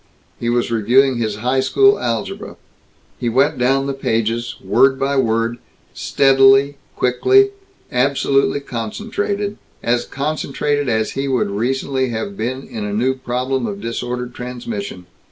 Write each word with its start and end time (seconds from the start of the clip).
He 0.39 0.49
was 0.49 0.71
reviewing 0.71 1.17
his 1.17 1.35
high 1.35 1.59
school 1.59 1.99
algebra. 1.99 2.57
He 3.19 3.29
went 3.29 3.59
down 3.59 3.85
the 3.85 3.93
pages, 3.93 4.55
word 4.59 4.99
by 4.99 5.15
word, 5.17 5.59
steadily, 5.93 6.77
quickly, 6.95 7.51
absolutely 7.91 8.61
concentrated 8.61 9.59
as 9.83 10.05
concentrated 10.05 10.89
as 10.89 11.11
he 11.11 11.27
would 11.27 11.51
recently 11.51 12.09
have 12.09 12.35
been 12.35 12.67
in 12.67 12.83
a 12.83 12.93
new 12.93 13.13
problem 13.13 13.67
of 13.67 13.79
disordered 13.79 14.33
transmission. 14.33 15.05